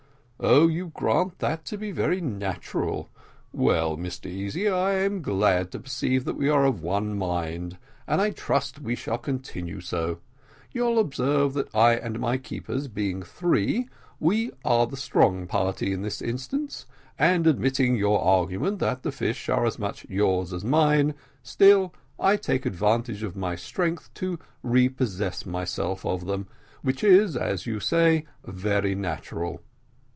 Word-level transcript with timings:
"Oh! 0.43 0.65
you 0.65 0.87
grant 0.95 1.37
that 1.37 1.65
to 1.65 1.77
be 1.77 1.91
very 1.91 2.19
natural. 2.19 3.11
Well, 3.53 3.95
Mr 3.95 4.25
Easy, 4.25 4.67
I 4.67 4.93
am 4.95 5.21
glad 5.21 5.71
to 5.71 5.79
perceive 5.79 6.25
that 6.25 6.33
we 6.35 6.49
are 6.49 6.65
of 6.65 6.81
one 6.81 7.15
mind, 7.15 7.77
and 8.07 8.19
I 8.19 8.31
trust 8.31 8.81
we 8.81 8.95
shall 8.95 9.19
continue 9.19 9.81
so. 9.81 10.17
You'll 10.71 10.97
observe 10.97 11.53
that 11.53 11.67
I 11.75 11.93
and 11.93 12.19
my 12.19 12.39
keepers 12.39 12.87
being 12.87 13.21
three, 13.21 13.87
we 14.19 14.49
are 14.65 14.87
the 14.87 14.97
strong 14.97 15.45
party 15.45 15.93
in 15.93 16.01
this 16.01 16.23
instance, 16.23 16.87
and 17.19 17.45
admitting 17.45 17.95
your 17.95 18.19
argument, 18.23 18.79
that 18.79 19.03
the 19.03 19.11
fish 19.11 19.47
are 19.47 19.67
as 19.67 19.77
much 19.77 20.07
yours 20.09 20.53
as 20.53 20.63
mine, 20.65 21.13
still 21.43 21.93
I 22.19 22.35
take 22.35 22.65
advantage 22.65 23.21
of 23.21 23.35
my 23.35 23.55
strength 23.55 24.11
to 24.15 24.39
repossess 24.63 25.45
myself 25.45 26.03
of 26.03 26.25
them, 26.25 26.47
which 26.81 27.03
is, 27.03 27.37
as 27.37 27.67
you 27.67 27.79
say, 27.79 28.25
very 28.43 28.95
natural. 28.95 29.61